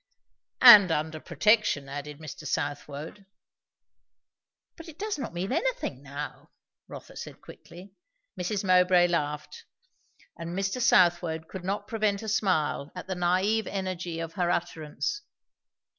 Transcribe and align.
"And 0.63 0.91
under 0.91 1.19
protection" 1.19 1.87
added 1.87 2.17
Mr. 2.17 2.47
Southwode. 2.47 3.27
"But 4.75 4.87
it 4.89 4.97
does 4.97 5.19
not 5.19 5.31
mean 5.31 5.51
anything 5.51 6.01
now," 6.01 6.49
Rotha 6.87 7.15
said 7.15 7.39
quickly. 7.39 7.93
Mrs. 8.35 8.63
Mowbray 8.63 9.07
laughed, 9.09 9.65
and 10.35 10.57
Mr. 10.57 10.81
Southwode 10.81 11.47
could 11.47 11.63
not 11.63 11.87
prevent 11.87 12.23
a 12.23 12.29
smile, 12.29 12.91
at 12.95 13.05
the 13.05 13.13
naive 13.13 13.67
energy 13.67 14.19
of 14.19 14.33
her 14.33 14.49
utterance. 14.49 15.21